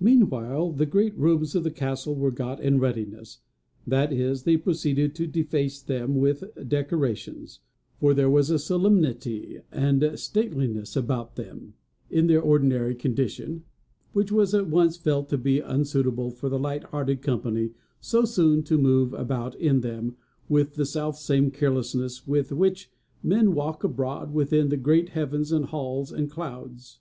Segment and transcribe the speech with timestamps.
[0.00, 3.40] Meanwhile the great rooms of the castle were got in readiness
[3.86, 7.60] that is, they proceeded to deface them with decorations;
[8.00, 11.74] for there was a solemnity and stateliness about them
[12.08, 13.64] in their ordinary condition,
[14.14, 18.62] which was at once felt to be unsuitable for the light hearted company so soon
[18.62, 20.16] to move about in them
[20.48, 22.90] with the self same carelessness with which
[23.22, 27.00] men walk abroad within the great heavens and hills and clouds.